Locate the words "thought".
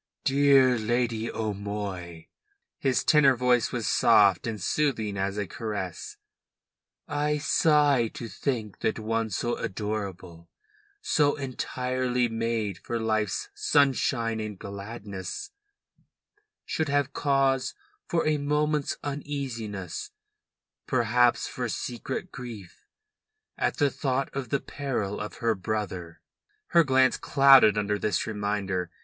23.91-24.35